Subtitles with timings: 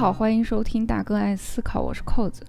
[0.00, 2.42] 好，欢迎收听大哥爱思考，我是扣子。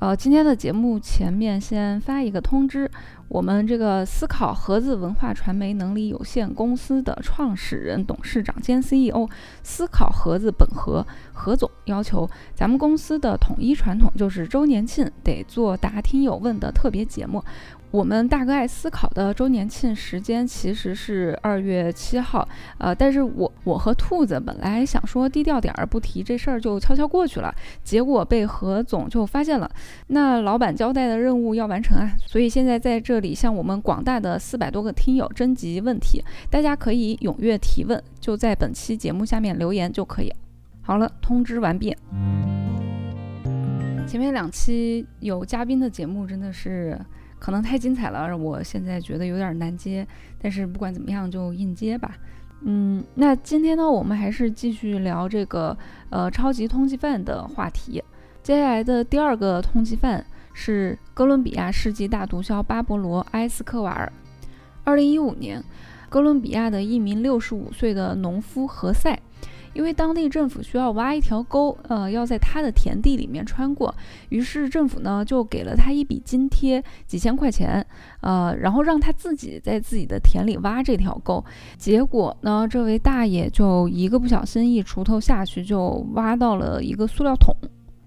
[0.00, 2.90] 呃，今天的节目前面先发一个通知，
[3.28, 9.28] 我们这个思考盒子文化传媒能力有限公司的创始人、董事长兼 CEO
[9.62, 17.40] 思考盒子本和何总要求，咱们公司的统一传统就是周年庆得做答听友问的特别节目。
[17.92, 22.46] 我们大哥爱思考的周年庆时间其实是二月七号，
[22.78, 29.70] 呃，但是我我和兔子本来想说低调点儿不提这事儿就悄悄过去了，结果被何总就发现了。
[30.08, 40.30] 那老板交代的任务要完成啊，所以现在在这里向我们广大的四百多个听友征集问题，大家可以踊跃提问，就在本期节目下面留言就可以。
[40.82, 41.96] 好了，通知完毕。
[44.06, 47.00] 前面两期有嘉宾的节目真的是。
[47.38, 50.06] 可能太精彩了，我现在觉得有点难接，
[50.40, 52.16] 但是不管怎么样就硬接吧。
[52.62, 55.76] 嗯，那今天呢，我们还是继续聊这个
[56.10, 58.02] 呃超级通缉犯的话题。
[58.42, 64.10] 接下来的第二个通缉犯是哥伦比亚世纪大毒枭巴勃罗·埃斯科瓦尔。
[64.84, 65.62] 二零一五年，
[66.08, 69.18] 哥伦比亚的一名六十五岁的农夫何塞。
[69.76, 73.94] 因为当地政府需要挖一条沟，呃，要在他的田地里面穿过，
[74.30, 77.86] 于是政府呢就给了他一笔津贴，几千块钱，
[78.22, 81.44] 呃，然后让他自己在自己的田里挖这条沟。
[81.76, 87.54] 结果呢，这位大爷就一个不小心，一锄头下去就挖到了一个塑料桶。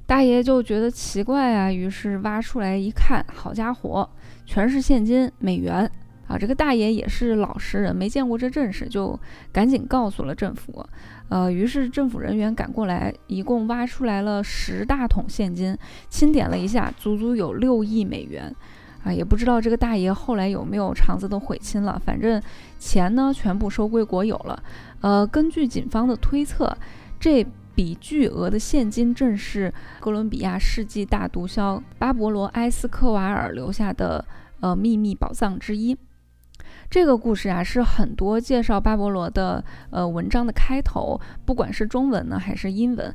[0.08, 4.10] 大爷就觉得奇怪啊，于是挖出来一看，好家伙，
[4.44, 5.88] 全是现金美元
[6.30, 6.38] 啊！
[6.38, 9.20] 这个大爷也是老实人，没见过这阵势，就
[9.52, 10.86] 赶紧告诉了政府。
[11.28, 15.76] 呃，于是政府人员赶过来，一共挖出来了十大桶现金，
[16.08, 18.56] 清点了一下，足足有六亿美元，
[19.04, 22.40] 啊，也不知道这个大爷后来有没有肠子都悔青了，反正
[22.78, 24.64] 钱呢全部收归国有了。
[25.02, 26.78] 呃，根据警方的推测，
[27.20, 27.44] 这
[27.74, 34.24] 笔巨额的现金正是哥伦比亚世纪大毒枭巴勃罗·埃斯科瓦尔留下的
[34.60, 35.98] 呃秘密宝藏之一。
[36.90, 43.14] 这个故事啊，是很多介绍巴勃罗的呃文章的开头，不管是中文呢还是英文，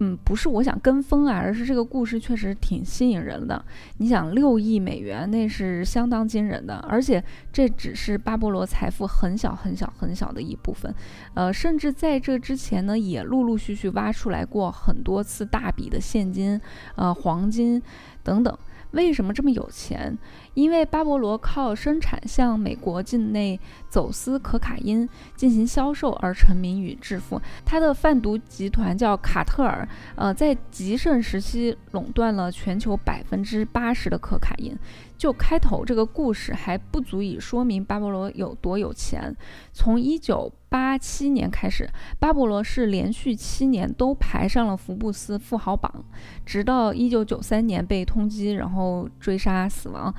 [0.00, 3.64] 嗯，不是我想跟风啊，而是这个故事确实挺吸引人的。
[3.96, 10.94] 你想，六亿美元那是相当惊人的，而且这只是巴勃罗财富很小很小很小的一部分，
[11.32, 16.60] 呃，甚至在这之前呢，也陆陆续续挖出来过很多次大笔的现金，
[16.96, 17.82] 呃，黄金
[18.22, 18.54] 等等。
[18.94, 20.16] 为什么这么有钱？
[20.54, 27.40] 因为巴勃罗靠生产向美国境内走私可卡因进行销售而成名与致富。
[27.64, 34.76] 他的贩毒集团叫卡特尔，呃，在极盛时期垄断了全球百分之八十的可卡因。
[35.24, 39.34] 就开头这个故事还不足以说明巴勃罗有多有钱。
[39.72, 46.04] 从一九八七年开始，巴勃罗是连续七年都排上了福布斯富豪榜，
[46.44, 50.14] 直到一九九三年被通缉，然后追杀死亡。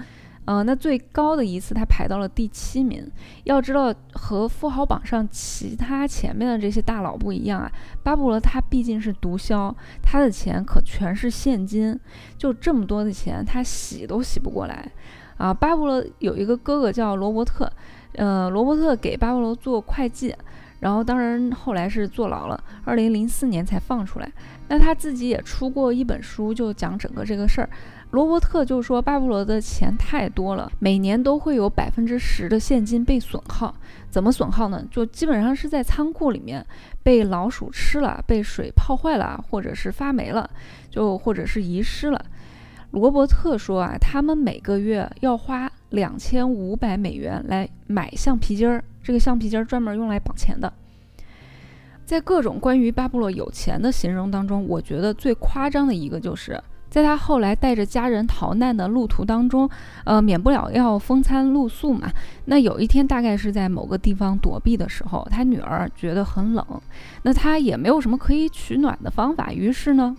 [0.46, 3.10] 呃，那最高的一次他排到了第七名。
[3.44, 7.72] 要知道，和富豪榜上其他前面的这些大佬不一样啊，
[8.04, 12.00] 巴勃罗他毕竟是毒枭，他的钱可全是现金，
[12.38, 14.92] 就这么多的钱，他洗都洗不过来
[15.38, 15.54] 啊。
[15.54, 17.72] 巴勃罗有一个哥哥叫罗伯特，
[18.14, 20.36] 呃，罗伯特给巴勃罗做会计，
[20.86, 24.32] 然后当然后来是坐牢了，二零零四年才放出来。
[24.68, 27.68] 那他自己也出过一本书，就讲整个这个事儿。
[28.12, 33.74] 罗伯特就说：“巴布罗的钱太多了，每年都会有百分之十的现金被损耗。
[34.12, 34.86] 怎么损耗呢？
[34.92, 36.64] 就基本上是在仓库里面
[37.02, 40.48] 被老鼠吃了，被水泡坏了，或者是发霉了，
[40.92, 42.24] 就或者是遗失了。”
[42.92, 50.74] 罗伯特说：“啊，他们每个月要花两千五百美元来买橡皮筋儿，这个橡皮筋专门用来绑钱的。”
[52.06, 56.60] 在各种关于巴布洛有钱的形容当中，我觉得最夸张的一个就是。
[56.88, 59.70] 在他后来带着家人逃难的路途当中，
[60.06, 62.10] 呃，免不了要风餐露宿嘛。
[62.46, 66.66] 那有一天，大概是在某个地方躲避的时候，他女儿觉得很冷，
[67.24, 70.16] 那他也没有什么可以取暖的方法，于是呢，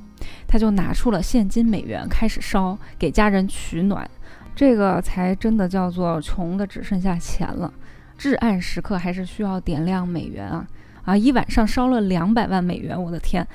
[0.47, 4.11] 他就拿出了现金美元开始烧，给家人取暖。
[4.55, 7.73] 这个才真的叫做穷的只剩下钱了。
[8.17, 10.67] 至暗时刻还是需要点亮美元啊
[11.05, 11.17] 啊！
[11.17, 13.47] 一晚上烧了两百万美元，我的天！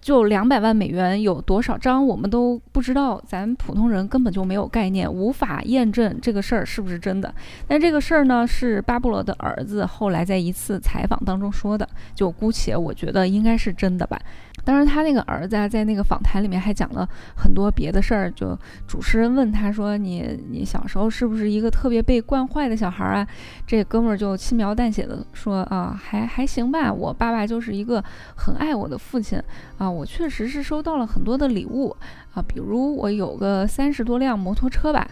[0.00, 7.32] 就两百万美元有多少张，我们都不知道，咱普通人根本就没有概念，无法验证这个事儿是不是真的。
[7.68, 14.18] 但这个事儿呢，是巴布罗的儿子后来在一次采访当中说的，就姑且我觉得应该是真的吧。
[14.62, 18.30] 当然，他那个儿子啊，在那个访谈里面还讲了很多别的事儿。
[18.32, 18.56] 就
[18.86, 23.26] 主持人问他说：“你你小时候是不是一个特别被惯坏的小孩啊？”
[23.66, 28.04] 这哥们儿就轻描淡写的说：“啊，还还行吧，我爸爸就是一个
[28.36, 29.42] 很爱我的父亲
[29.78, 31.94] 啊。”我确实是收到了很多的礼物
[32.34, 35.06] 啊，比如我有个三十多辆摩托车吧，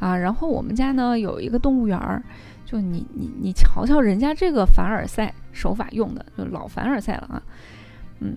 [0.00, 2.22] 啊，然后我们家呢有一个动物园儿，
[2.64, 7.42] 就你你你瞧瞧人家这个凡尔赛手法用的，就老凡尔赛了啊，
[8.20, 8.36] 嗯，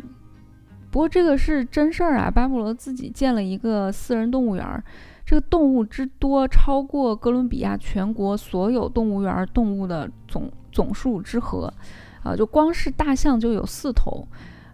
[0.92, 4.84] 不过这个是真事儿啊，巴布罗自己建了一个私人动物园儿。
[5.26, 11.74] 这个动物之多，超过哥伦比亚全国所有动物园动物的总总数之和，
[12.22, 14.28] 啊，就光是大象就有四头，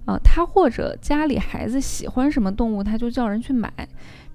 [0.05, 3.71] 啊，他或者家里孩子喜欢什么动物，他就叫人去买。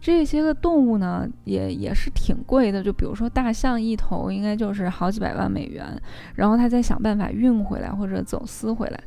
[0.01, 6.01] 这些个动物呢，也也是挺贵的，就比如说大象一头应该就是好几百万美元，
[6.35, 9.01] 然后他再想办法运回来或者走私回来。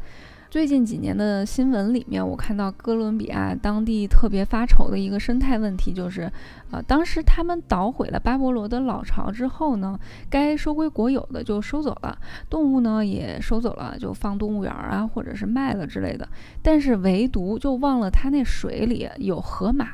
[0.49, 6.31] 最近几年的新闻里面，我看到哥伦比亚当地特别发愁的一个生态问题，就是，
[6.71, 12.17] 呃，当时他们捣毁了巴勃罗的老巢之后呢，该收归国有的就收走了，
[12.49, 16.27] 动物呢也收走了，就放动物园啊，或者是卖了之类的，
[16.63, 19.87] 但是唯独就忘了他那水里有河马。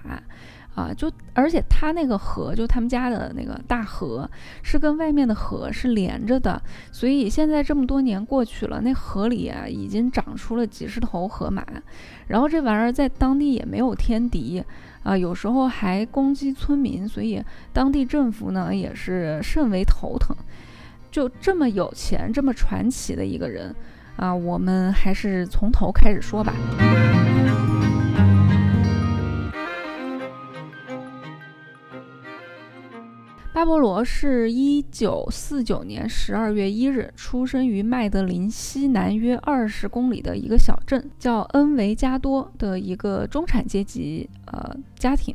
[0.76, 4.30] 啊，就而且它那个河，就他们家的那个大河，
[4.62, 6.62] 是跟外面的河是连着的，
[6.92, 11.66] 所以现在这么多年过去了，那河里啊已经长出了几十头河马，
[12.28, 14.62] 然后这玩意儿在当地也没有天敌，
[15.04, 17.42] 啊，有时候还攻击村民，所以
[17.72, 20.36] 当地政府呢也是甚为头疼。
[21.10, 23.74] 就这么有钱、这么传奇的一个人，
[24.18, 26.54] 啊，我们还是从头开始说吧。
[33.56, 45.34] 巴勃罗是一九四九年十二月一日出生于麦德林西南约二十公里的一个小镇，叫恩维加多的一个中产阶级呃家庭。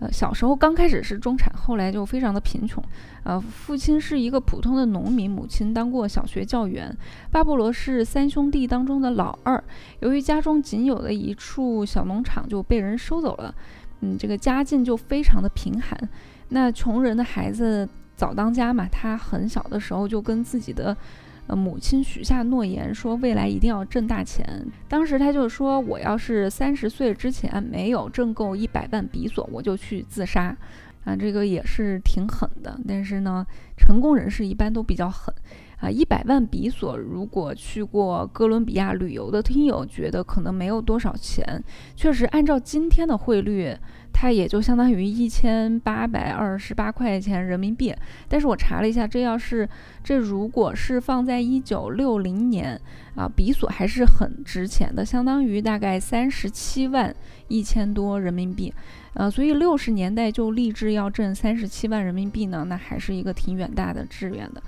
[0.00, 2.84] 呃，小时候刚开始是中产，后来就非常的贫穷。
[3.22, 6.94] 呃，父亲是一个普通的农民，母亲当过小学教员。
[7.30, 9.64] 巴勃罗是三兄弟当中的老二，
[10.00, 13.54] 由于家中仅有的一处小农场就被人收走了，
[14.02, 15.98] 嗯，这个家境就非常的贫寒。
[16.52, 20.94] 那穷人的孩子早当家嘛，他很小的时候就跟自己的
[21.46, 24.46] 呃母亲许下诺言，说未来一定要挣大钱。
[24.86, 30.54] 当时他就说，我要是三十岁之前没有挣够一百万比索，我就去自杀。
[31.04, 32.78] 啊，这个也是挺狠的。
[32.86, 33.44] 但是呢，
[33.76, 35.34] 成功人士一般都比较狠。
[35.82, 41.62] 啊，一百万比索，如果去过哥伦比亚旅游的听友觉得可能没有多少钱，
[41.96, 43.76] 确实按照今天的汇率。
[44.14, 47.94] 它也就相当于一千八百二十八块钱人民币，
[48.28, 49.66] 但是我查了一下，这要是
[50.04, 52.78] 这如果是放在一九六零年
[53.14, 57.12] 啊，比索还是很值钱的，相当于大概三十七万
[57.48, 58.72] 一千多人民币，
[59.14, 64.62] 呃，所以六十年代就立志要挣三十七万人民币呢，那还是一个挺远大的志愿的。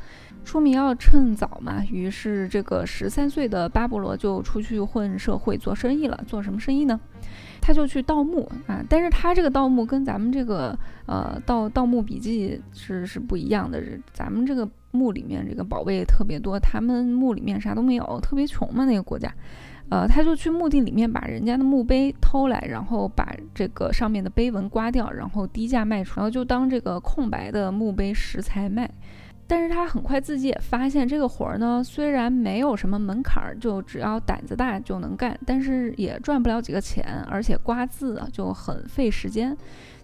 [0.44, 7.00] 出名要趁早嘛，于是这个十三岁的巴勃罗就出去混社会做生意了，做什么生意呢？
[7.60, 13.82] 他就去盗墓啊，但是他这个盗墓跟咱们这个呃盗盗墓笔记是是不一样的，
[14.12, 19.32] 咱们这个墓里面这个宝贝特别多，他们墓里面啥都没有，特别穷嘛那个国家，
[19.88, 28.90] 呃，他就去墓地里面把人家的墓碑偷来，然后把这个上面的碑文刮掉，然后低价卖出，然后就当这个空白的墓碑石材卖。
[29.46, 39.56] 但是他很快自己也发现，这个活儿呢，虽然没有什么门槛儿，就只要胆子大就能干，但是也赚不了几个钱，而且刮字啊就很费时间。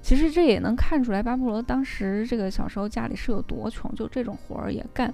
[0.03, 5.13] 其实这也能看出来，巴布罗当时这个小时候家里是有多穷，就这种活儿也干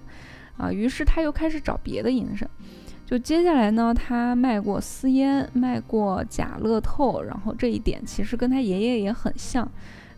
[0.56, 0.72] 啊。
[0.72, 2.48] 于是他又开始找别的营生，
[3.04, 9.68] 就接下来呢，他卖过私烟，卖过假乐透，然后这一点其实跟他爷爷也很像。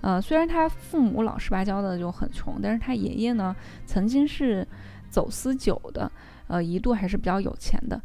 [0.00, 4.66] 呃，虽然他父母老实巴交的就很穷，但是他爷爷呢曾经是
[5.10, 6.10] 走私酒的，
[6.46, 8.00] 呃，一度还是比较有钱的。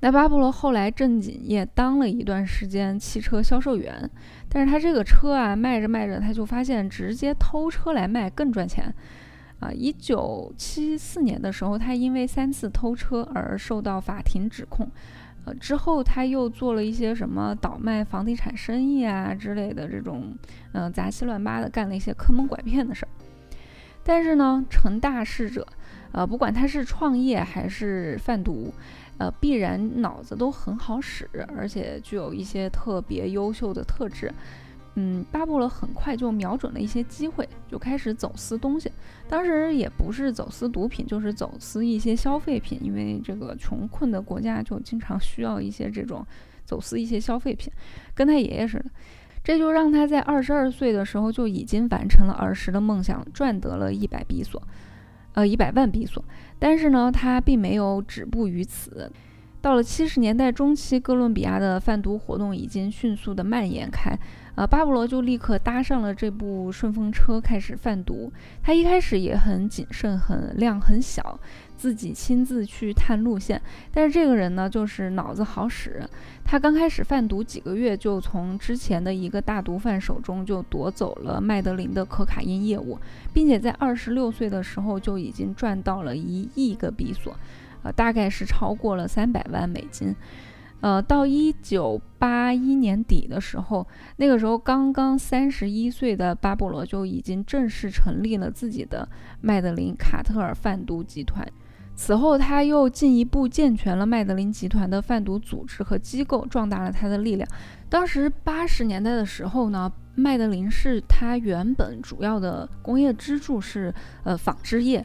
[0.00, 4.08] 那巴布罗后来正经也当了一段时间汽车销售员，
[4.48, 8.94] 但是他这个车啊卖着卖着，他就发现直接偷车来卖更赚钱。
[9.60, 14.88] 啊，一九七四年的时候，他因为三次偷车而受到法庭指控。
[15.54, 20.36] 之后他又做了一些什么倒卖房地产生意啊之类的这种，
[20.72, 23.08] 嗯，杂七乱八的干了一些坑蒙拐骗的事儿。
[24.02, 25.66] 但是呢，成大事者，
[26.12, 28.72] 呃，不管他是创业还是贩毒，
[29.18, 34.32] 呃，必然脑子都很好使，而且具有一些特别优秀的特质。
[35.00, 38.90] 嗯，巴布罗很快就瞄准了一些机会，就开始走私东西。
[39.28, 46.26] 当时也不是走私毒品，就是走私一些消费品，因为这个穷困的国家就经常需要一些这种
[46.64, 47.72] 走私一些消费品，
[48.12, 48.86] 跟他爷爷似的。
[49.44, 54.60] 这就让他在二十二岁的时候就已经完成了儿时的梦想，赚得了一百比索，
[55.34, 56.24] 呃，一百万比索。
[56.58, 59.08] 但是呢，他并没有止步于此。
[59.60, 64.18] 到了七十年代中期，哥伦比亚的贩毒活动已经迅速的蔓延开。
[64.58, 68.32] 呃，巴布罗就立刻搭上了这部顺风车，开始贩毒。
[68.60, 71.38] 他一开始也很谨慎，很量很小，
[71.76, 73.62] 自己亲自去探路线。
[73.92, 76.02] 但是这个人呢，就是脑子好使。
[76.44, 82.98] 他刚开始贩毒几个月，就从之前的一个大毒贩手中就夺走了麦德林的可卡因业务，
[83.32, 87.32] 并且在二十六岁的时候就已经赚到了一亿个比索，
[87.84, 90.12] 呃，大概是超过了三百万美金。
[90.80, 99.08] 呃，到一九八一年底的时候，那个时候刚刚三十一岁的巴布罗就已经正式成立了自己的
[99.40, 101.46] 麦德林卡特尔贩毒集团。
[101.96, 107.48] 此后，他又进一步健全了麦德林集团的贩毒组织和机构，壮大了他的力量。
[107.88, 113.92] 当时八十年代的时候呢，麦德林是他原本主要的工业支柱是
[114.22, 115.04] 呃纺织业，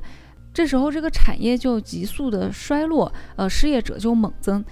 [0.53, 4.63] 这时候这个产业就急速的衰落，呃，失业者就猛增。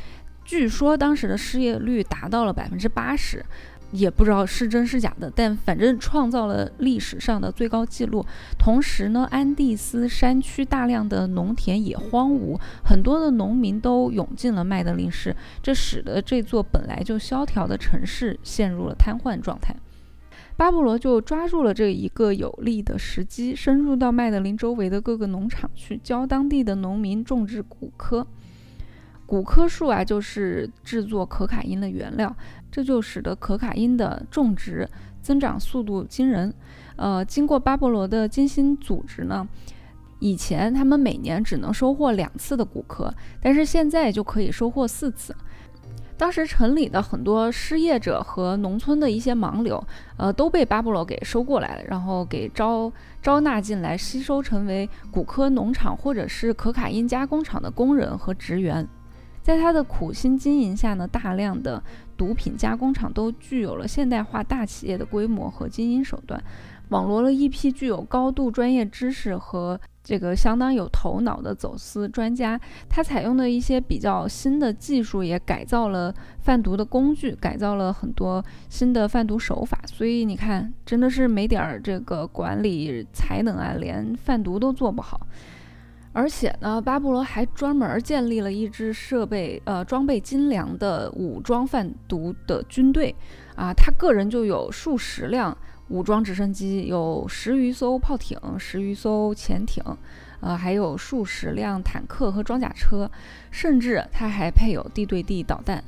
[0.43, 3.45] 据说当时的失业率达到了百分之八十，
[3.91, 8.25] 也不知道是真是假的，但反正创造了历史上的最高纪录。
[8.57, 19.75] 同时呢，安第斯山区大量的农田也荒芜，很多的农民都涌进了麦德林市，这使得这座本来就萧条的城市陷入了瘫痪状态。
[20.57, 28.27] 巴布罗就抓住了这一个有利的时机，深入到麦德林周围的各个农场去，教当地的农民种植谷科。
[29.31, 32.35] 古柯树啊，就是制作可卡因的原料，
[32.69, 34.85] 这就使得可卡因的种植
[35.21, 36.53] 增长速度惊人。
[36.97, 39.47] 呃，经过巴勃罗的精心组织呢，
[40.19, 43.09] 以前他们每年只能收获两次的古柯，
[43.41, 45.33] 但是现在就可以收获四次。
[46.17, 49.81] 当时城里的很多失业者和农村的一些盲流，
[50.17, 58.85] 呃，都被巴勃罗给收过来了，然后给招招纳进来，吸收成为古柯农场或者是可卡因加工厂的工人和职员。
[59.41, 61.81] 在他的苦心经营下呢，大量的
[62.15, 66.41] 毒品加工厂都具有了现代化大企业的规模和经营手段，
[66.89, 72.59] 网罗了一批具有高度专业知识和这个相当有头脑的走私专家。
[72.87, 79.79] 他采用的一些比较新的技术，也改造了贩毒的工具，改造了很多新的贩毒手法。
[79.87, 85.19] 所以你看，真的是没点儿这个管理才能啊，连贩毒都做不好。
[86.13, 93.15] 而且呢，巴布罗还专门建立了一支设备、呃装备精良的武装贩毒的军队，
[93.55, 99.81] 啊，他个人就有数十辆武装直升机，有十余艘炮艇、十余艘潜艇，
[100.41, 103.09] 呃，还有数十辆坦克和装甲车，
[103.49, 105.81] 甚至他还配有地对地导弹。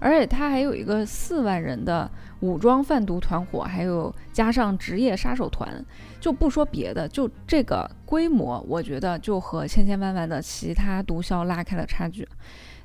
[0.00, 2.10] 而且他还有一个四万人的
[2.40, 5.84] 武装贩毒团伙，还有加上职业杀手团，
[6.20, 12.28] 就不说别的，就这个规模，我觉得就和千千万万的其他毒枭拉开了差距。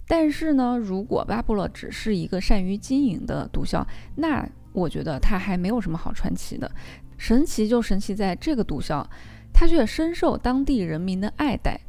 [0.07, 6.71] 但是呢，如果巴布洛只是一个善于经营的毒枭，那我觉得他还没有什么好传奇的。
[7.17, 9.05] 神奇就神奇在这个毒枭，
[9.53, 11.79] 他却深受当地人民的爱戴。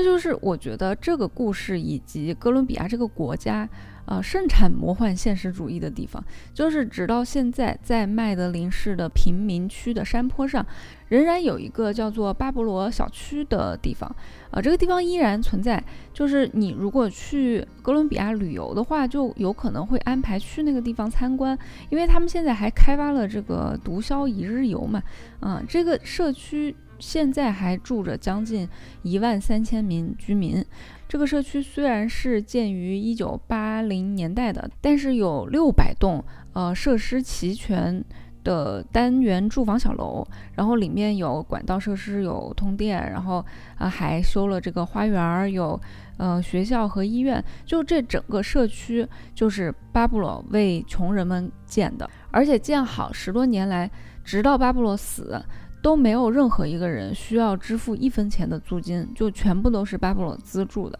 [0.00, 3.68] 这就是我觉得这个故事以及哥伦比亚这个国家。
[4.06, 10.66] 呃，盛产魔幻现实主义的地方，就是直到现在，在麦德林市的贫民区的山坡上，
[11.08, 14.12] 仍然有一个叫做巴勃罗小区的地方。
[14.50, 15.80] 呃，这个地方依然存在。
[16.12, 21.56] 就是你如果去哥伦比亚旅游的话，就有可能会安排去那个地方参观，
[21.88, 25.00] 因为他们现在还开发了这个毒枭一日游嘛。
[25.40, 28.68] 嗯，这个社区现在还住着将近
[29.02, 30.64] 一万三千名居民。
[31.08, 38.04] 这个社区虽然是建于一九八零年代的，但是有六百栋呃设施齐全
[38.44, 43.44] 的单元住房小楼，然后里面有管道设施，有通电，然后
[43.76, 45.78] 啊还修了这个花园，有
[46.16, 47.42] 呃学校和医院。
[47.66, 49.04] 就这整个社区
[49.34, 53.90] 就是巴布罗为穷人们建的，而且建好十多年来，
[54.22, 55.44] 直到巴布罗死。
[55.82, 60.98] 都没有任何一个人需要支付一分钱的租金，就全部都是巴布罗资助的。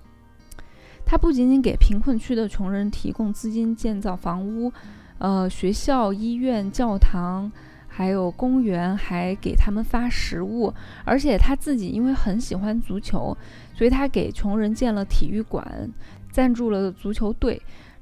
[1.04, 4.72] 他不仅仅给贫困区的穷人提供资金建造房屋、
[5.18, 7.50] 呃学校、医院、教堂，
[7.88, 10.72] 还有公园，还给他们发食物。
[11.04, 13.36] 而且他自己因为很喜欢足球，
[13.74, 15.90] 所以他给穷人建了体育馆，
[16.30, 17.60] 赞助了足球队。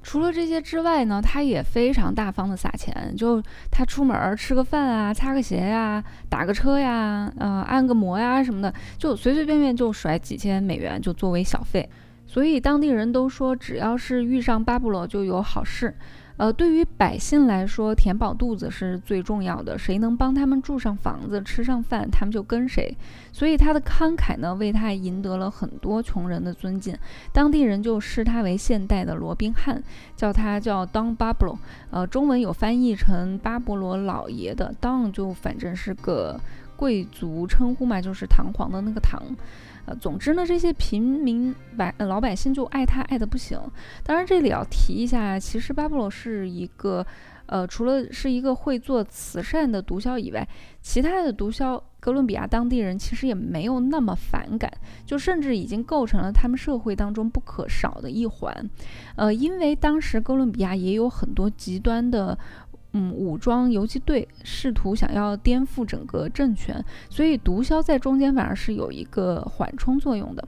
[0.09, 11.87] 除了这些之外呢，他也非常大方的撒钱，就他出门吃个饭啊，擦个鞋呀，打个车呀，呃，按个摩呀什么的，就随随便便就甩几千美元就作为小费。
[12.27, 15.95] 所以当地人都说，只要是遇上巴布罗就有好事。
[16.39, 19.77] 呃，对于百姓来说，填饱肚子是最重要的。
[19.77, 22.97] 谁能帮他们住上房子、吃上饭，他们就跟谁。
[23.33, 26.97] 所以他的慷慨呢，为他赢得了很多穷人的尊敬。
[27.33, 29.83] 当地人就视他为现代的罗宾汉，
[30.17, 31.59] 叫他叫 Don Pablo。
[31.91, 36.41] 呃，中文有翻译成巴勃罗老爷的，Don 就反正是个
[36.77, 39.21] 贵族称呼嘛，就是堂皇的那个堂。
[39.97, 43.61] 总之呢，这些平民百老百姓就爱他爱的不行。
[44.03, 47.07] 当然，这里要提一下，其实巴布罗是一个，
[47.47, 50.47] 呃，除了是一个会做慈善的毒枭以外，
[50.81, 54.73] 其他的毒枭哥伦比亚当地人其实也没有那么反感，
[55.05, 58.71] 就甚至已经构成了他们社会当中不可少的一环。
[59.17, 62.39] 呃，因为当时哥伦比亚也有很多极端的。
[62.93, 70.47] 嗯，武装游击队试图想要颠覆整个政权，所以毒枭在中间反而是有一个缓冲作用的。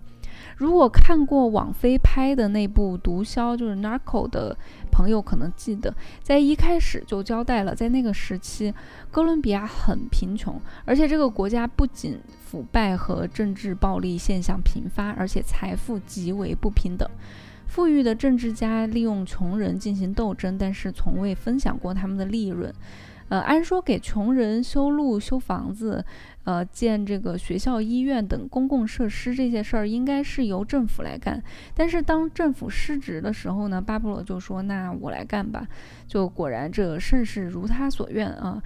[0.57, 4.57] 如果看过网飞拍的那部《毒枭》，就是《Narco》的
[4.91, 8.73] 朋友可能记得，在一开始就交代了，在那个时期，
[9.11, 17.09] 哥伦比亚很贫穷，而且这个国家不仅腐败和政治暴力现象频发，而且财富极为不平等。
[17.71, 22.75] 富裕的政治家利用穷人进行斗争，但是从未分享过他们的利润。
[23.29, 26.05] 呃，按说给穷人修路、修房子，
[26.43, 31.41] 呃，建这个学校、医院等公共设施这些事儿，应该是由政府来干。
[31.73, 35.65] 但是当政府失职的时候呢，巴布罗就说：“那我来干吧。”
[36.09, 38.61] 就果然这甚是如他所愿啊。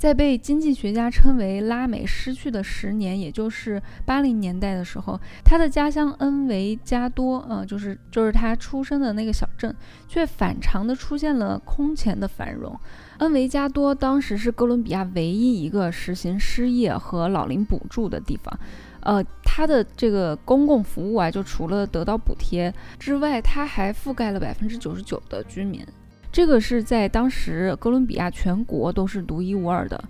[0.00, 9.76] 在被经济学家称为拉美失去的十年，也就是八零年代的时候，他的家乡恩维加多，呃，就是就是他出生的那个小镇，
[10.08, 12.74] 却反常的出现了空前的繁荣。
[13.18, 18.58] 恩维加多当时是哥伦比亚唯一一个实行失业和老龄补助的地方，
[19.00, 25.86] 呃，它的这个公共服务啊，就除了得到补贴之外，它还覆盖了百分之九十九的居民。
[26.32, 30.02] 这个是在当时哥伦比亚全国都是独一无二的，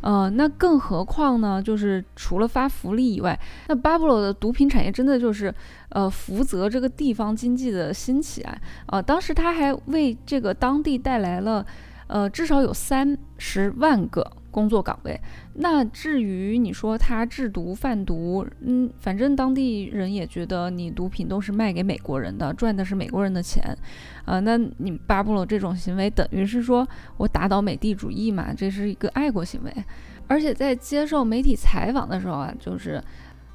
[0.00, 1.62] 呃，那更何况呢？
[1.62, 5.54] 就是除了发福利以外，那巴布罗的毒品产业真的就是，
[5.90, 11.64] 呃，福泽这个地方经济的兴起啊，呃，当时他还为这个当地带来了，
[12.06, 14.30] 呃，至少有三十万个。
[14.56, 15.20] 工作岗位，
[15.56, 23.62] 那至于你说他制毒贩毒，嗯，反正当地人也觉得你毒品都是卖给美国人的，赚的是美国人的钱，
[24.24, 26.88] 啊，那你巴布罗这种行为等于是说
[27.18, 29.70] 我打倒美帝主义嘛，这是一个爱国行为，
[30.26, 32.98] 而且在接受媒体采访的时候啊，就是。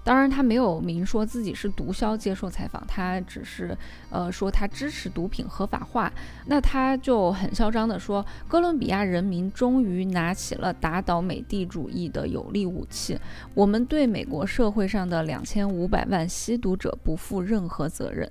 [0.03, 3.77] 当然，他没有明说自己是毒枭接受采访，他只是
[4.09, 6.11] 呃说他支持毒品合法化。
[6.47, 13.17] 那他就很嚣张地说，哥伦比亚人民终于拿起了打倒美帝主义的有力武器。
[13.53, 18.27] 我们对美国社会上的两千五百万吸毒者不负任何责任。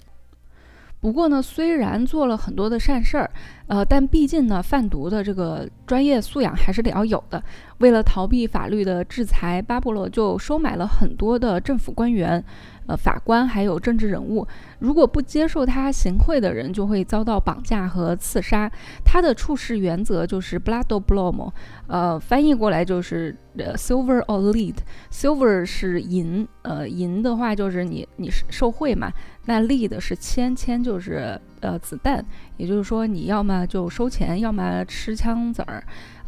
[1.01, 3.31] 不过呢，虽然做了很多的善事儿，
[3.69, 7.43] 呃，但毕竟呢，贩毒的这个专业素养还是得要有的。
[7.79, 12.45] 为了逃避法律的制裁，巴布罗就收买了很多的政府官员。
[12.91, 14.45] 呃，法官还有政治人物，
[14.81, 18.69] 如果不接受他行贿的人，就会遭到绑架和刺杀。
[19.05, 21.53] 他的处事原则就是 blood or blow，
[21.87, 24.75] 呃，翻译过来就是呃 silver or lead。
[25.13, 29.13] silver 是银，呃，银的话就是你你是受贿嘛，
[29.45, 32.25] 那 lead 是铅，铅就是呃子弹，
[32.57, 35.81] 也就是说你要么就收钱，要么吃枪子儿。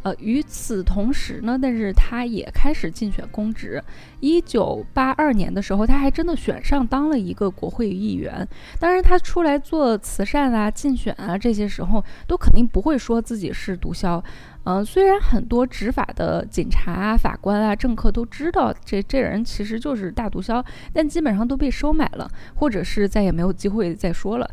[0.03, 3.81] 呃，与此同时呢，但是他也开始竞选公职。
[4.19, 8.47] 一九八二年的时候，他还真的选上当了一个国会议员。
[8.79, 14.21] 当然，他出来做慈善啊、竞选啊，这些时候都肯定不会说自己是毒枭。
[14.65, 20.63] 嗯，虽然很多执法的警察啊、法官啊、政客都知道这这人其实就是大毒枭，
[20.93, 24.49] 但基本上都被收买了，或者是再也没有机会再说了。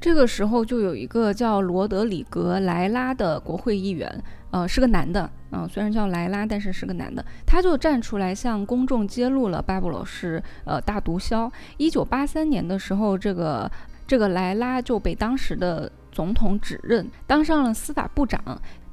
[0.00, 4.22] 这个时候，就有一个叫罗德里格·莱拉的国会议员。
[4.50, 11.50] 呃，是个男的，嗯，虽然叫莱拉，但是是个男的，他就站出来向公众揭露了巴布罗是呃大毒枭。
[11.76, 13.70] 一九八三年的时候，这个
[14.06, 18.40] 这个莱拉就被当时的总统指认当上了司法部长。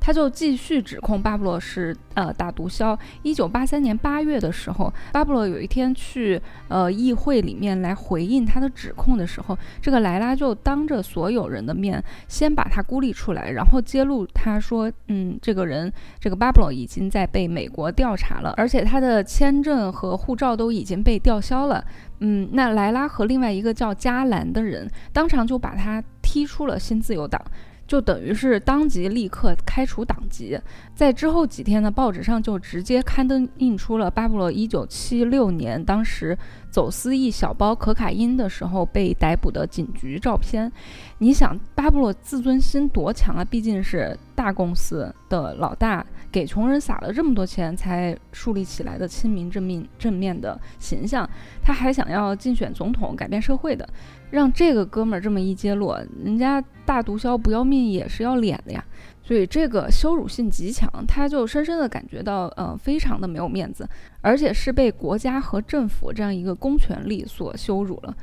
[0.06, 2.96] 他就继续指控巴布罗是呃大毒枭。
[3.24, 21.84] 一九八三年八月的时候，巴布罗有一天去呃议会里面来回应他的指控的时候，这个莱拉就当着所有人的面先把他孤立出来，然后揭露他说，嗯，这个人这个巴布罗已经在被美国调查了，而且他的签证和护照都已经被吊销了。
[22.20, 27.42] 嗯，那莱拉和另外一个叫加兰的人当场就把他踢出了新自由党。
[27.88, 30.60] 就等于是当即立刻开除党籍。
[30.94, 36.38] 在之后几天呢，报纸上就直接刊登印出了巴布洛一九七六年当时
[36.72, 40.72] 走私一小包可卡因的时候被逮捕的警局照片。
[41.20, 43.46] 你想，巴布洛自尊心多强啊！
[43.46, 51.26] 毕竟是大公司的老大，给穷人撒了这么多钱才树立起来的亲民正面正面的形象，
[51.64, 53.88] 他还想要竞选总统，改变社会的，
[54.32, 55.96] 让这个哥们儿这么一揭露，
[56.26, 58.84] 人家大毒枭不要命也是要脸的呀。
[59.24, 63.88] 所以这个羞辱性极强，他就深深的感觉到，呃，非常的没有面子，
[64.20, 68.14] 而且是被国家和政府这样一个公权力所羞辱了。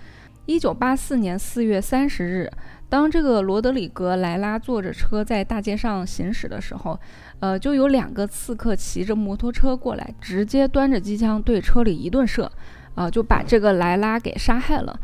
[0.46, 2.50] 一九八四年四月三十日，
[2.88, 6.98] 当这个罗德里格莱拉坐着车在大街上行驶的时候，
[7.38, 12.50] 呃，就有两个刺客骑着摩托车过来，直接端着机枪对车里一顿射，
[12.96, 14.98] 啊，就把这个莱拉给杀害了。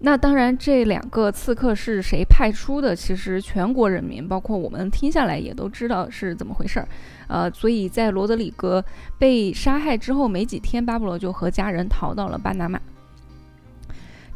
[0.00, 2.96] 那当然，这两个刺客是谁派出的？
[2.96, 6.88] 其实全国人民，包括我们听下来也都知道是怎么回事儿。
[7.28, 8.84] 呃，所以在罗德里格
[9.18, 12.80] 被杀害之后没几天，巴布罗就和家人逃到了巴拿马。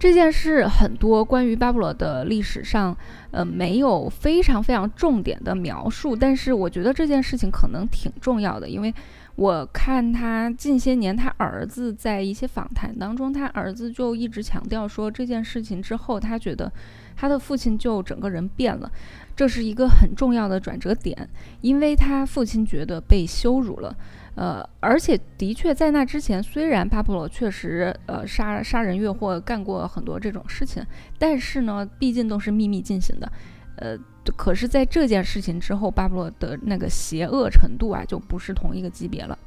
[0.04, 2.94] 这件事很多关于巴布罗的历史上，
[3.30, 8.92] 呃，没有非常非常重点的描述，但是我觉得这件事情可能挺重要的，因为。
[9.36, 16.70] 我看他近些年，他儿子在一些访谈当中，他儿子就一直强调说这件事情之后，他觉得
[17.16, 18.88] 他的父亲就整个人变了，
[19.34, 21.28] 这是一个很重要的转折点，
[21.62, 23.96] 因为他父亲觉得被羞辱了，
[24.36, 30.84] 呃，而且的确在那之前，虽然巴布罗确实呃杀杀人越货干过很多这种事情，
[31.18, 33.32] 但是呢，毕竟都是秘密进行的。
[33.76, 33.96] 呃，
[34.36, 39.38] 可是，在这件事情之后，巴布罗的那个邪恶程度啊，就不是同一个级别了。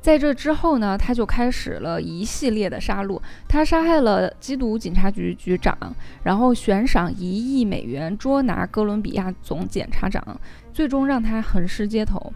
[0.00, 3.20] 在这之后呢，他就开始了一系列的杀戮。
[3.48, 5.76] 他杀害了缉毒警察局局长，
[6.22, 10.40] 然后悬赏一亿美元捉拿哥伦比亚总检察长，
[10.72, 12.32] 最终让他横尸街头。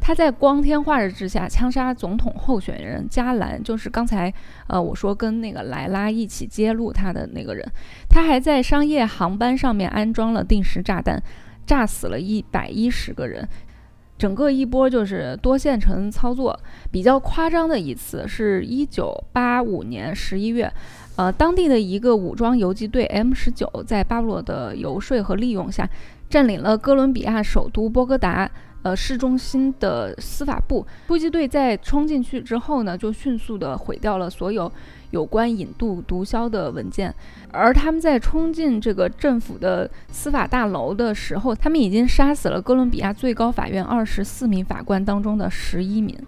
[0.00, 4.32] 他在光天化日之下枪杀总统候选人加兰，就是刚才
[4.66, 7.64] 呃我说跟那个莱拉一起揭露他的那个人。
[8.08, 11.22] 他还在商业航班上面安装了定时炸弹，
[11.66, 13.46] 炸死了一百一十个人。
[14.16, 16.58] 整个一波就是多线程操作。
[16.90, 20.72] 比较夸张的一次是一九八五年十一月，
[21.16, 25.88] 呃，当地的一个武装游击队 M 十九在巴布罗的游说和利用下，
[26.28, 28.50] 占领了哥伦比亚首都波哥达。
[28.88, 34.70] 呃，市中心的司法部突击队在冲进去之后呢，就迅速的毁掉了所有
[35.10, 37.14] 有关引渡毒枭的文件。
[37.52, 46.18] 而他们在冲进这个政府的司法大楼的时候，他们已经杀死了哥伦比亚最高法院二十四名法官当中的十一名。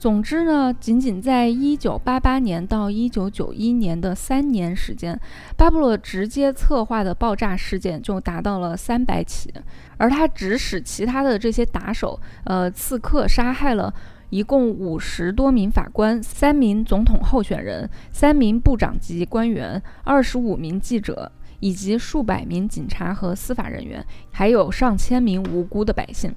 [0.00, 5.20] 总之呢，仅仅在一九八八年到一九九一年的三年时间，
[5.58, 9.52] 巴布洛直接策划的爆炸事件就达到了三百起，
[9.98, 13.92] 而他指使其他的这些打手、呃刺客杀害了
[14.30, 26.34] 一共五十多名法官、三名总统候选人、三名部长级官员、二十五名记者，以及数百名警察和司法人员，还有上千名无辜的百姓。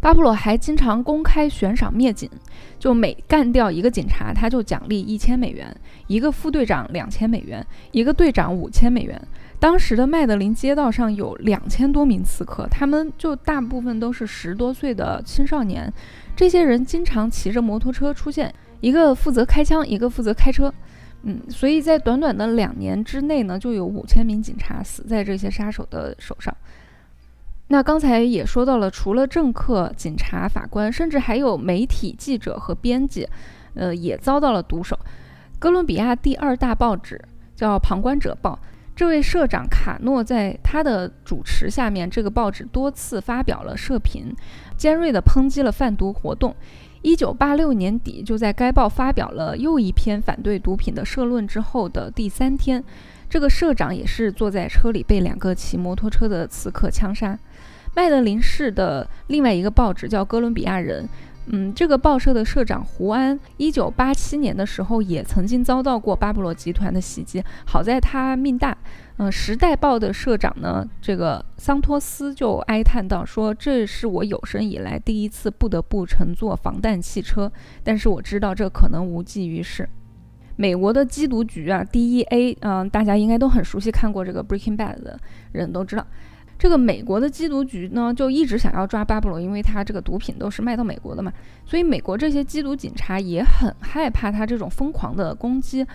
[0.00, 2.30] 巴布罗还经常公开悬赏灭警，
[2.78, 5.66] 就每干掉一个警察，他就奖励一千美元；
[6.06, 7.60] 一个副队长两千美元；
[7.92, 9.20] 一个队长五千美元。
[9.58, 15.92] 当时的麦德林街道上有两千多名刺客，他们就大部分都是十多岁的青少年。
[16.36, 20.72] 这些人经常骑着摩托车出现，一个负责开枪，一个负责开车。
[21.22, 26.54] 嗯，所以在短短的两年之内呢，就有五千名警察死在这些杀手的手上。
[27.68, 33.28] 那刚才也说到了，除了政客、警察、法官，甚至还有媒体记者和编辑，
[33.74, 34.96] 呃，也遭到了毒手。
[35.58, 37.20] 哥伦比亚第二大报纸
[37.56, 38.56] 叫《旁观者报》，
[38.94, 44.32] 这位社长卡诺在他的主持下面，这个报纸多次发表了社评，
[44.76, 46.54] 尖锐地抨击了贩毒活动。
[47.02, 52.82] 一九八六年底，就在该报发表了又一篇反对毒品的社论之后的第三天，
[53.28, 57.38] 这个社长也是坐在车里被两个骑摩托车的刺客枪杀。
[57.96, 61.04] 麦德林市的另外一个报纸叫《哥伦比亚人》，
[61.46, 68.76] 嗯，这个报社的社长胡安，一九八七年的时候也曾经遭到过巴布罗集团的袭击，好在他命大。
[69.16, 77.50] 嗯，《时代报》的社长呢，这个桑托斯就哀叹道说：“这是我有生以来第一次不得不乘坐防弹汽车，
[77.82, 79.88] 但是我知道这可能无济于事。”
[80.56, 85.18] 美国的缉毒局啊，DEA，嗯，大家应该都很熟悉，看过这个《Breaking Bad》的
[85.52, 86.06] 人都知道。
[86.58, 91.32] 这个美国的缉毒局呢，就一直想要抓巴布罗，因为他这个毒品都是卖到美国的嘛，
[91.64, 95.86] 所以美国这些缉毒警察也很害怕他这种疯狂的攻击。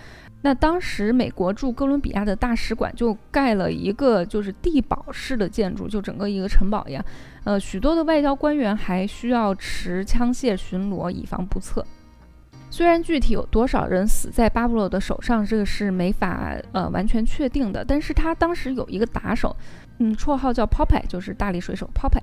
[0.44, 7.04] 那当时美国驻哥伦比亚的大使馆就盖了一个就是地堡式的建筑，就整个一个城堡一样。
[7.44, 11.84] 呃，许多的外交官员还需要持枪械巡逻，以防不测。
[12.70, 19.54] 虽然具体有多少人死在巴布罗的手上，这个是没法呃完全确定的，但是他当时有一个打手。
[19.98, 22.22] 嗯，绰号叫 Popeye，就是大力水手 Popeye。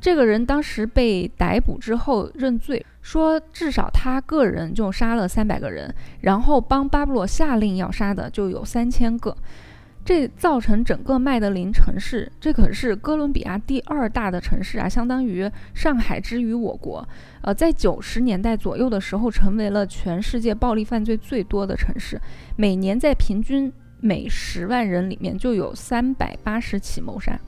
[0.00, 9.36] 这个人当时被逮捕之后认罪，说至少他个人就杀了三百个人，然后帮巴布洛下令要杀的就有三千个。
[10.04, 17.06] 这造成整个麦德林城市，这可是哥伦比亚第二大的城市啊，相当于上海之于我国。
[17.42, 22.18] 呃，在九十年代左右的时候，成为了全世界暴力犯罪最多的城市，
[22.56, 23.70] 每年在平均。
[24.00, 27.38] 每十万人里面就有三百八十起谋杀。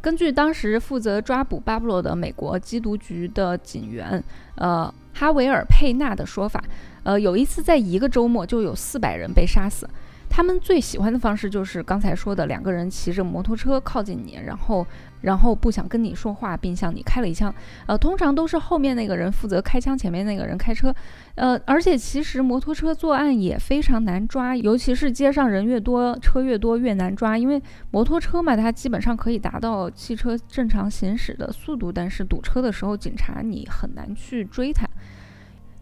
[0.00, 4.22] 根据当时负责抓捕巴布洛的美国缉毒局的警员，
[4.54, 6.64] 呃，哈维尔·佩纳的说法，
[7.02, 9.86] 呃，有一次在一个周末就有四百人被杀死。
[10.30, 14.86] 他们最喜欢的方式就是刚才说的，两个人骑着摩托车靠近你，然后，
[15.22, 17.52] 然后不想跟你说话，并向你开了一枪。
[17.86, 20.94] 呃，通常都是后面那个人负责开枪，前面那个人开车。
[21.34, 34.86] 呃，而且其实摩托车作案也非常难抓，尤其是街上人越多，车越多越难抓，因为摩托车嘛，它基本上可以达到汽车正常行驶的速度，但是堵车的时候，警察你很难去追他。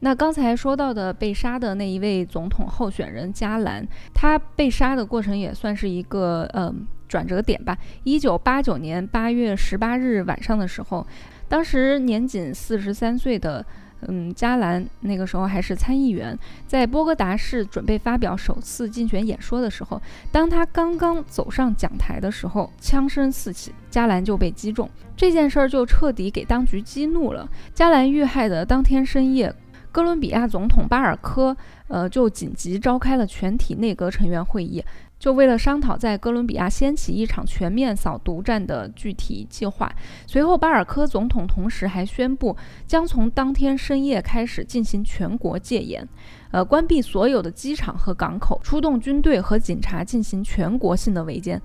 [0.00, 6.72] 那刚才说到的被杀的那一位总统候选人加兰，他被杀的过程也算是一个呃
[7.08, 7.76] 转折点吧。
[8.04, 11.06] 一九八九年八月十八日晚上的时候，
[11.48, 13.64] 当时年仅四十三岁的
[14.02, 24.88] 嗯加兰，那个时候还是参议员，在波哥达市准备发表首次竞选演说的时候，当他刚刚走上讲台的时候，枪声四起，加兰就被击中。
[25.16, 27.48] 这件事儿就彻底给当局激怒了。
[27.74, 29.52] 加兰遇害的当天深夜。
[29.98, 31.56] 哥伦比亚总统巴尔科，
[31.88, 34.80] 呃，就紧急召开了全体内阁成员会议，
[35.18, 39.92] 就为了商讨在哥伦比亚掀起一场全面扫毒战的具体计划。
[40.24, 42.56] 随后，巴尔科总统同时还宣布，
[42.87, 46.08] 将从当天深夜开始进行全国戒严，
[46.52, 51.61] 呃，关闭所有的机场和港口，出动军队和警察进行全国性的围歼，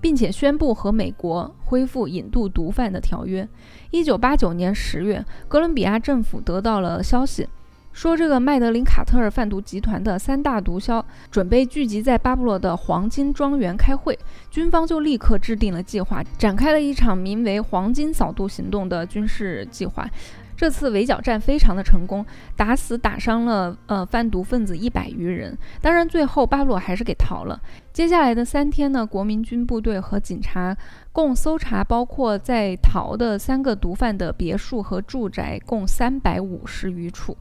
[0.00, 3.46] 并且宣布和美国恢复引渡毒贩的条约。
[3.90, 7.46] 一九八九年十月，哥伦比亚政府得到了消息。
[7.94, 14.18] 说这个麦德林卡特尔贩毒集团的三大毒枭准备聚集在巴布罗的黄金庄园开会，
[14.50, 20.10] 军方就立刻制定了计划，展开了一场名为“黄金扫毒行动”的军事计划。
[20.56, 22.26] 这次围剿战非常的成功，
[22.56, 25.56] 打死打伤了呃贩毒分子一百余人。
[25.80, 27.60] 当然，最后巴布罗还是给逃了。
[27.92, 30.76] 接下来的三天呢，国民军部队和警察
[31.12, 37.36] 共搜查包括在逃的三个毒贩的别墅和住宅，共三百五十余处。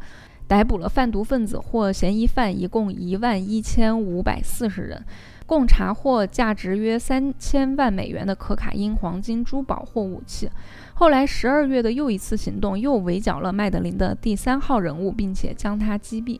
[0.53, 5.03] 逮捕了贩毒分子或嫌疑犯一共一万一千五百四十人，
[5.47, 10.47] 共查获价值约三千万美元的可卡因、黄金、珠宝或武器。
[10.93, 16.39] 后来十二月的又一次行动又围剿了麦德林的第三号人物，并且将他击毙。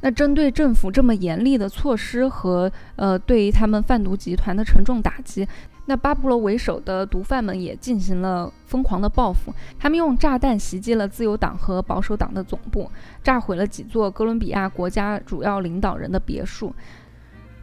[0.00, 5.46] 那针对政府这么严厉的措施和呃对于他们贩毒集团的沉重打击。
[5.86, 12.90] 那巴布罗为首的毒贩们也进行了疯狂的报复，他们用炸弹袭击了自由党和保守党的总部，
[13.22, 16.74] 炸毁了几座哥伦比亚国家主要领导人的别墅。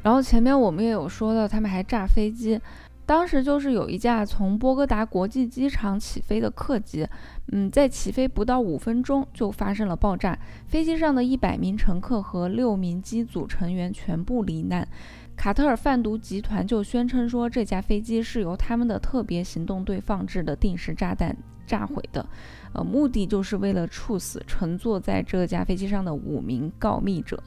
[0.01, 2.59] 然后前面我们也有说到，他们还炸飞机。
[3.05, 7.05] 当时就是有一架从波哥达国际机场起飞的客机，
[7.51, 14.88] 嗯，在起飞不到五分钟就发生了爆炸，飞机上的一百名乘客和六名机组成员全部罹难。
[15.36, 21.36] 卡特尔贩毒集团就宣称说，这架飞机是由他们的特别行动队放置的定时炸弹
[21.67, 22.26] 炸毁的，
[22.74, 27.41] 呃，目的就是为了处死乘坐在这架飞机上的五名告密者。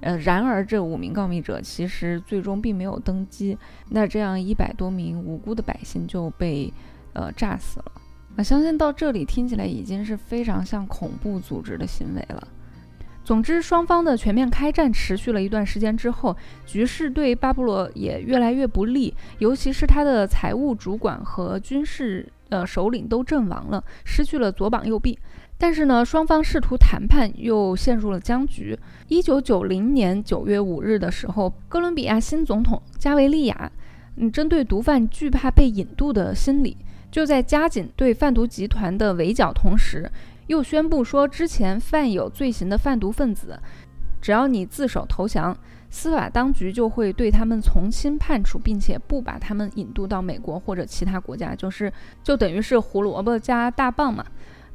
[0.00, 3.56] 呃，然而这五名告密者其实最终并没有登机，
[3.88, 6.72] 那这样一百多名无辜的百姓就被
[7.14, 7.92] 呃炸死了。
[8.36, 12.46] 啊相信到这里听起来已经是非常像恐怖组织的行为了。
[13.28, 25.18] 总之，双方的全面开战持续了一段时间之后，局势对巴布罗也越来越不利，尤其是他的财务主管和军事呃首领都阵亡了，失去了左膀右臂。
[25.58, 28.74] 但是呢，双方试图谈判又陷入了僵局。
[29.08, 33.70] 一九九零年九月五日的时候，哥伦比亚新总统加维利亚，
[34.16, 36.74] 嗯，针对毒贩惧怕被引渡的心理，
[37.10, 40.10] 就在加紧对贩毒集团的围剿同时。
[40.48, 43.58] 又宣布说，之前犯有罪行的贩毒分子，
[44.20, 45.56] 只要你自首投降，
[45.88, 54.24] 司法当局就会对他们从轻判处，并且不把他们引渡到美国或者其他国家，就是就等于是胡萝卜加大棒嘛。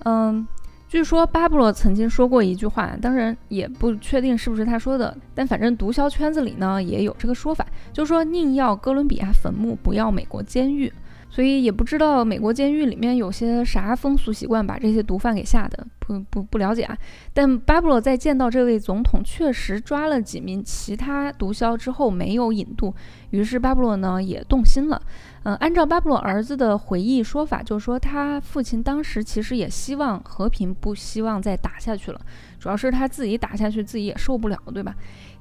[0.05, 0.47] 嗯，
[0.87, 10.91] 据说巴布罗曾经说过一句话，当然也不确定是不是他说的，但反正毒枭圈子里呢也有这个说法，就说宁要哥伦比亚坟墓，不要美国监狱。
[11.33, 16.95] 所以也不知道美国监狱里面有些啥风俗习惯，把这些毒贩给吓的，不不不了解啊。
[17.33, 22.93] 但巴布罗在见到这位总统，确实抓了几名其他毒枭之后没有引渡，
[23.31, 25.01] 于是巴布罗呢也动心了。
[25.45, 32.21] 嗯，按照巴布罗儿子的回忆说法，就是说他父亲当时其实也希望和平，不希望再打下去了，
[32.59, 34.93] 主要是他自己打下去自己也受不了，对吧？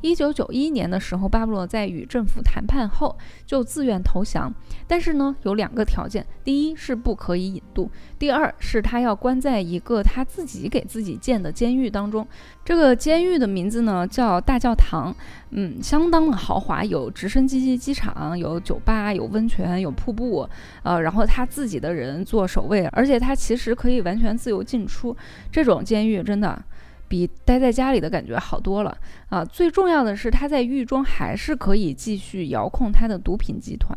[0.03, 4.53] 一九九一年的时候，巴布罗在与政府谈判后就自愿投降，
[4.87, 7.89] 但是呢，有两个条件：第一是不可以引渡；
[8.19, 12.27] 第二是他要关在一个他自己给自己建的监狱当中。
[12.65, 15.15] 这个监狱的名字呢叫大教堂，
[15.51, 20.49] 嗯，相当的豪华，有直升机机场，有酒吧，有温泉，有瀑布，
[20.83, 25.17] 呃，然后他自己的人做守卫，而且他其实可以完全自由进出。
[25.53, 26.61] 这种监狱真的。
[27.13, 28.97] 比待在家里的感觉好多了
[29.29, 29.45] 啊！
[29.45, 33.95] 最重要的是，他在狱中还是可以继续遥控他的毒品集团，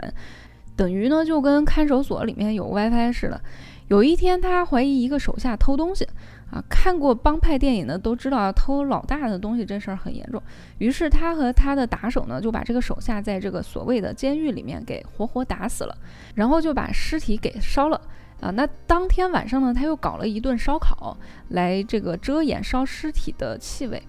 [0.76, 3.42] 等于呢就跟看守所里面有 WiFi 似的。
[3.88, 6.06] 有一天，他怀疑一个手下偷东西
[6.52, 10.44] 啊，看过帮派电影的都知道，偷老大的东西这事儿很严重。
[10.80, 15.96] 于是他和他的打手呢，就把这个手下在这个所谓的监狱里面给活活打死了，
[16.34, 18.02] 然后就把尸体给烧了。
[18.46, 21.18] 啊，那当天晚上呢，他又搞了一顿烧烤，
[21.50, 24.00] 来这个遮掩烧尸体的气味，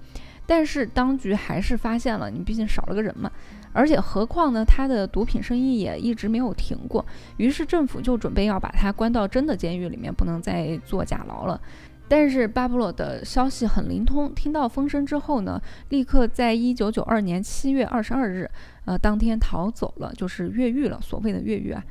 [0.44, 3.32] 但是当局还是发现了，你毕竟少了个人嘛，
[3.72, 7.02] 而且何况呢，他的毒品生意也一直没有停过，
[7.38, 11.58] 于是政府就准备要把他关到真的监狱里面，不能再坐假牢了。
[12.06, 18.50] 但是巴布洛的消息很灵通，听到风声之后呢，立刻在一九九二年七月二十二日，
[18.84, 21.82] 呃，当天逃走了，就是越狱了，所谓的越狱啊。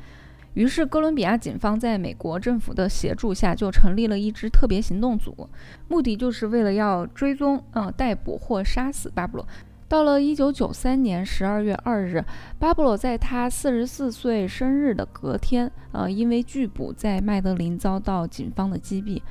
[0.56, 5.48] 于是，哥伦比亚警方在美国政府的协助下，就成立了一支特别行动组，
[5.88, 9.48] 目的就是为了要追踪、呃逮捕或杀死巴布罗。
[9.88, 12.24] 到了一九九三年十二月二日，
[12.58, 19.22] 巴布罗在他四十四岁生日的隔天，呃，因为拒捕，在麦德林遭到警方的击毙。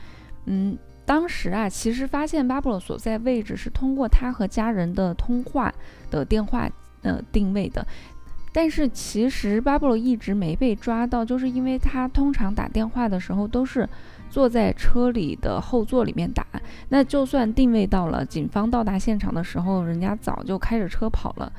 [0.44, 5.72] 嗯，当时啊，其实发现巴布罗所在位置是通过他和家人的通话
[6.10, 6.70] 的电话，
[7.02, 7.84] 呃，定位的。
[8.54, 13.86] 但是其实巴布罗一直没被抓到，就是因为他通常打电话的时候都是
[14.30, 16.46] 坐在车里的后座里面打，
[16.88, 21.52] 那就算定位到了，警方到达现场的时候，人家早就开着车跑了。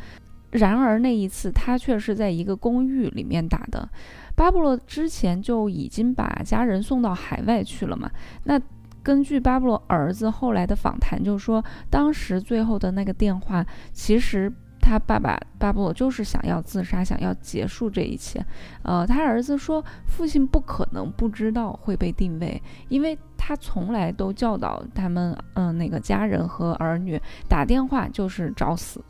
[0.52, 3.90] 然而那一次他却是在一个公寓里面打的。
[4.34, 8.10] 巴布罗之前就已经把家人送到海外去了嘛？
[8.46, 8.58] 那
[9.04, 14.50] 根据巴布罗儿子后来的访谈，就说当时最后的那个电话其实。
[14.86, 18.46] 他爸爸巴布罗就是想要自杀，想要结束这一切。
[18.84, 23.18] 呃，他儿子说，父亲不可能不知道会被定位，因为。
[23.38, 29.04] 他从来都教导他们，嗯，那个家人和儿女打电话就是找死，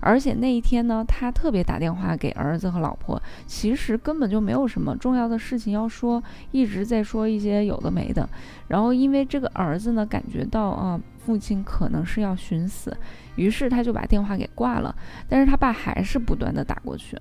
[0.00, 8.26] 而且那一天呢，他特别打电话给儿子和老婆，其实根本就没有什么重要的事情要说，一直在说一些有的没的。
[8.68, 12.96] 然后因为这个儿子呢，感觉到啊，父亲可能是要寻死，
[13.36, 14.94] 于是他就把电话给挂了，
[15.28, 17.16] 但是他爸还是不断的打过去。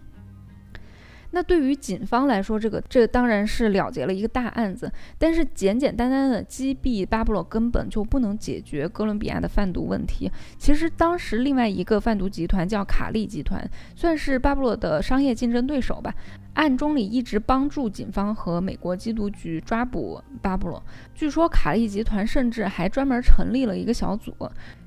[1.32, 4.92] 那对于警方来说，这个这当然是了结了一个大案子。
[5.18, 10.30] 但是简简单单的击毙巴布罗根本就不能解决哥伦比亚的贩毒问题。
[10.58, 13.66] 其实当时另外一个贩毒集团叫卡利集团，
[13.96, 16.14] 算是巴布罗的商业竞争对手吧。
[16.54, 20.84] 暗中里一直帮助警方和美国缉毒局抓捕巴布罗。
[21.16, 24.34] 据说卡利集团甚至还专门成立了一个小组，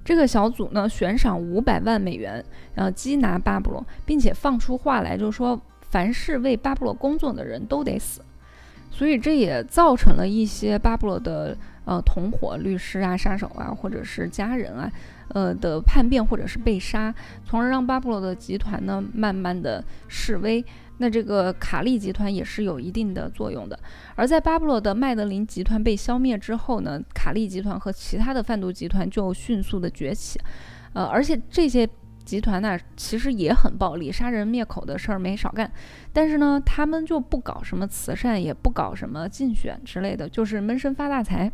[0.04, 5.58] 这个小组呢悬赏五百万美元，呃缉拿巴布罗，并且放出话来，就是说。
[5.94, 8.20] 凡是为巴布洛工作的人都得死，
[8.90, 14.90] 所以这也造成了一些巴布洛的呃同伙、律师啊、杀手啊，或者是家人啊，
[15.28, 20.64] 呃的叛变或者是被杀，从而让巴布罗的集团呢慢慢的示威。
[20.98, 23.78] 那这个卡利集团也是有一定的作用的。
[24.16, 30.40] 而在巴布罗的麦德林集团被消灭之后呢，卡利集团和其他的贩毒集团就迅速的崛起，
[30.92, 31.88] 呃，而且这些。
[32.24, 35.70] 集团呢，其实也很暴力，杀人灭口的事儿没少干。
[36.12, 41.52] 但是呢，他们就不搞什么慈善，也不搞什么竞选之类的，就是闷声发大财。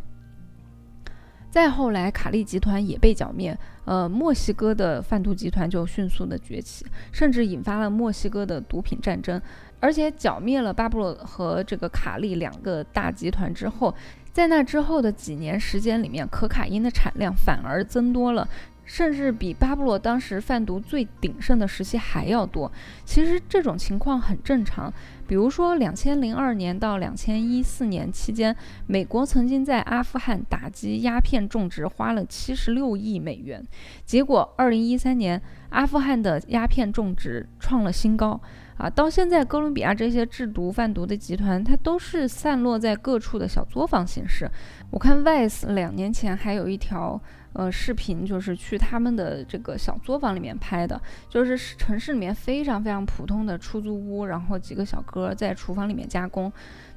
[1.50, 9.42] 再后来，卡利集团也被剿灭，呃，墨西哥的贩毒集团就迅速的崛起，甚至引发了墨西哥的毒品战争。
[9.80, 13.92] 而且剿灭了巴布洛和这个卡利两个大集团之后，
[14.30, 18.46] 在那之后的几年时间里面，可卡因的产量反而增多了。
[18.90, 22.70] 甚至比巴布洛当时贩毒最鼎盛的时期还要多。
[23.04, 24.92] 其实这种情况很正常。
[25.28, 28.54] 比如说，两千零二年到两千一四年期间，
[28.88, 33.64] 美国曾经在阿富汗打击鸦片种植，花了七十六亿美元。
[34.04, 38.40] 结果，二零一三年，阿富汗的鸦片种植创了新高。
[38.76, 44.50] 啊，到现在，哥伦比亚这些制毒贩毒的集团，它都是散落在各处的小作坊形式。
[44.90, 47.20] 我看 Vice 两年前还有一条
[47.52, 56.52] 呃视频，就是去他们的这个小作坊里面拍的，就是城市里面非常非常普通的出租屋，然后几个小哥在厨房里面加工。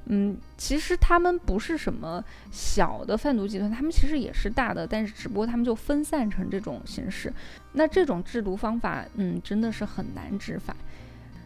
[0.07, 7.31] 嗯，其实他们不是什么小的贩毒集团，他们其实也是大的，但是只不过他们就分散成这种形式。
[7.71, 10.75] 那这种制毒方法，嗯，真的是很难执法。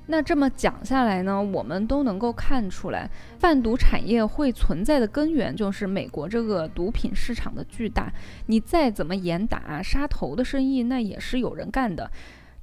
[0.07, 8.11] 那这么讲下来呢，我们都能够看出来，贩毒产业会存在的根源就是美国这个毒品市场的巨大。
[8.45, 12.09] 你再怎么严打杀头的生意，那也是有人干的。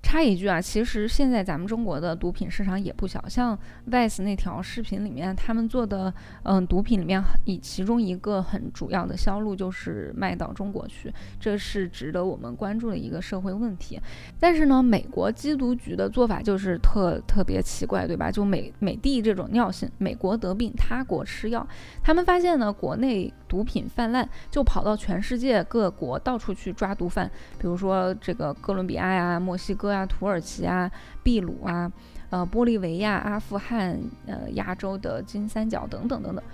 [0.04, 3.58] 插一句啊，其实现在咱们中国的毒品市场也不小，像
[3.90, 13.98] Vice 那条视频里面，他们做的嗯毒品里面，以其中一个很主要的销路就是卖到中国去，这是值得我们关注的一个社会问题。
[14.38, 18.30] 但是呢，美国缉毒局的做法就是特特别奇怪，对吧？
[18.30, 21.66] 就美美帝这种尿性，美国得病他国吃药，
[22.02, 27.28] 他们发现呢国内毒品泛滥，就跑到全世界各国到处去抓毒贩，
[27.58, 29.93] 比如说这个哥伦比亚呀、墨西哥。
[29.94, 30.90] 啊，土耳其啊，
[31.22, 31.90] 秘鲁啊，
[32.30, 36.44] 呃，玻利维亚、阿富汗，呃，亚洲的金三角等等等等，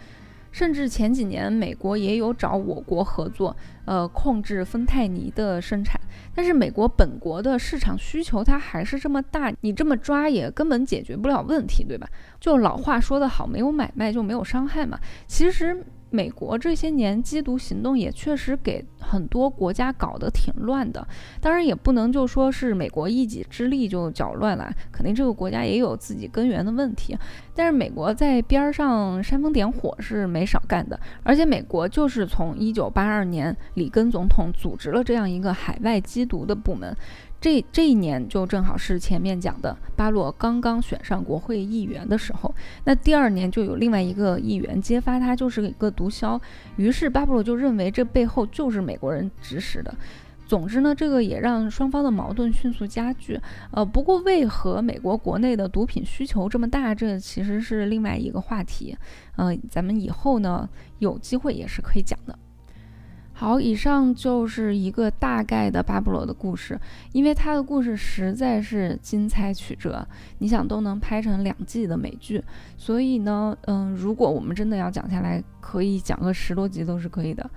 [0.53, 5.99] 甚至前几年美国也有找我国合作，呃，控制芬太尼的生产。
[6.35, 12.07] 但是美国本国的市场需求它还是这么大，你这么抓也根本解决不了问题，对吧？
[12.39, 15.01] 就老话说得好，没有买卖就没有伤害嘛。
[15.27, 15.85] 其实。
[16.11, 21.07] 美国这些年缉毒行动也确实给很多国家搞得挺乱的，
[21.41, 27.17] 当然也不能就说是美国一己之力就搅乱了，肯定这个国家也有自己根源的问题。
[27.55, 36.95] 但是美国在边上煽风点火是没少干的，而且美国就是从一九八二年里根总统组织了这样一个海外缉毒的部门。
[37.41, 46.39] 这这一年就正好是前面讲的巴洛刚刚选上国会议员的时候，那第二年就有另外一个议员揭发他就是一个毒枭，
[46.77, 49.95] 于是巴布洛就认为这背后就是美国人指使的。
[50.47, 53.41] 总之呢，这个也让双方的矛盾迅速加剧。
[53.71, 58.97] 呃，不过为何美国国内的毒品需求这么大，这其实是另外一个话题。
[59.37, 60.69] 呃，咱们以后呢
[60.99, 62.37] 有机会也是可以讲的。
[63.41, 66.79] 好，以上就是一个大概的巴布罗的故事，
[67.13, 70.07] 因为他的故事实在是精彩曲折，
[70.41, 72.45] 你想都能拍成两季的美剧，
[72.77, 77.49] 所以呢，嗯，如果我们真的要讲下来，可以讲个十多集都是可以的。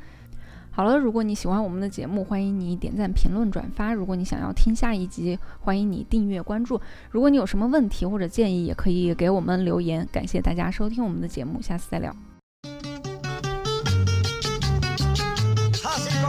[0.72, 3.94] 好了，如果你喜欢我们的节目，欢迎你点赞、评论、转发。
[3.94, 6.80] 如果你想要听下一集，欢迎你订阅关注。
[7.12, 10.08] 如果你有什么问题或者建议，也可以给我们留言。
[10.14, 12.16] 感谢大家收听我们的节目，下次再聊。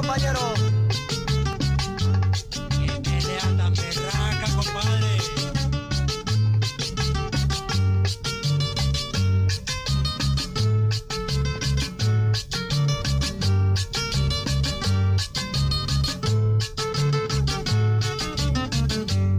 [0.04, 0.54] Compañero.
[3.02, 5.18] Que le tan berraca, compadre.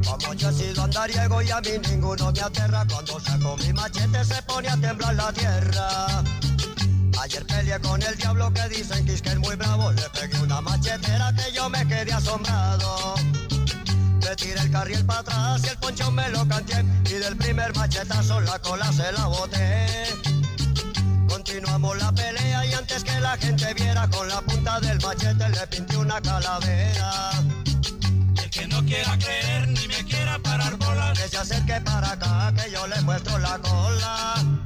[0.06, 4.24] Como yo he sido andariego y a mí ninguno me aterra Cuando saco mi machete
[4.24, 6.24] se pone a temblar la tierra
[7.26, 9.92] Ayer peleé con el diablo que dicen que es que es muy bravo.
[9.92, 13.16] Le pegué una machetera que yo me quedé asombrado.
[14.22, 16.86] Me tiré el carril para atrás y el poncho me lo canté.
[17.06, 19.88] Y del primer machetazo la cola se la boté.
[21.28, 25.66] Continuamos la pelea y antes que la gente viera con la punta del machete le
[25.66, 27.32] pinté una calavera.
[28.38, 32.54] El que no quiera creer ni me quiera parar bolas, que se acerque para acá
[32.56, 34.65] que yo le muestro la cola.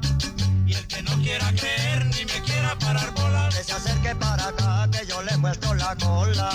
[1.29, 5.37] Quiera creer ni me quiera parar bolas, que se acerque para acá, que yo le
[5.37, 6.49] muestro la cola.